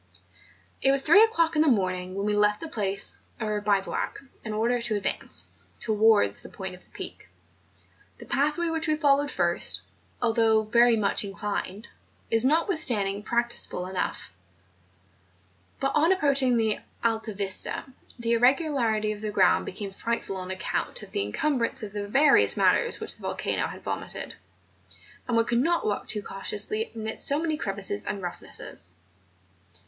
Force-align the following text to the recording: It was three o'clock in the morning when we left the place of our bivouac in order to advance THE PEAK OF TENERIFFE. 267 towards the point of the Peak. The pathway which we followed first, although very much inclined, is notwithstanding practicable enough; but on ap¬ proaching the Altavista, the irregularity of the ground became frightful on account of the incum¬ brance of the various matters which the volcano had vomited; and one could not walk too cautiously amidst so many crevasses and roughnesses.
It 0.81 0.89
was 0.89 1.03
three 1.03 1.21
o'clock 1.21 1.55
in 1.55 1.61
the 1.61 1.67
morning 1.67 2.15
when 2.15 2.25
we 2.25 2.33
left 2.35 2.59
the 2.59 2.67
place 2.67 3.19
of 3.39 3.47
our 3.47 3.61
bivouac 3.61 4.19
in 4.43 4.51
order 4.51 4.81
to 4.81 4.95
advance 4.95 5.43
THE 5.77 5.77
PEAK 5.77 5.77
OF 5.77 5.79
TENERIFFE. 5.79 5.81
267 5.81 6.01
towards 6.25 6.41
the 6.41 6.49
point 6.49 6.73
of 6.73 6.83
the 6.83 6.89
Peak. 6.89 7.29
The 8.17 8.25
pathway 8.25 8.69
which 8.69 8.87
we 8.87 8.95
followed 8.95 9.29
first, 9.29 9.81
although 10.19 10.63
very 10.63 10.95
much 10.97 11.23
inclined, 11.23 11.89
is 12.31 12.43
notwithstanding 12.43 13.21
practicable 13.21 13.85
enough; 13.85 14.33
but 15.79 15.91
on 15.93 16.11
ap¬ 16.11 16.19
proaching 16.19 16.57
the 16.57 16.79
Altavista, 17.03 17.83
the 18.17 18.31
irregularity 18.31 19.11
of 19.11 19.21
the 19.21 19.29
ground 19.29 19.67
became 19.67 19.91
frightful 19.91 20.37
on 20.37 20.49
account 20.49 21.03
of 21.03 21.11
the 21.11 21.31
incum¬ 21.31 21.59
brance 21.59 21.83
of 21.83 21.93
the 21.93 22.07
various 22.07 22.57
matters 22.57 22.99
which 22.99 23.17
the 23.17 23.21
volcano 23.21 23.67
had 23.67 23.83
vomited; 23.83 24.33
and 25.27 25.37
one 25.37 25.45
could 25.45 25.59
not 25.61 25.85
walk 25.85 26.07
too 26.07 26.23
cautiously 26.23 26.91
amidst 26.95 27.27
so 27.27 27.37
many 27.39 27.55
crevasses 27.55 28.03
and 28.03 28.23
roughnesses. 28.23 28.93